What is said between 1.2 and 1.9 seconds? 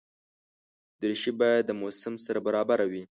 باید د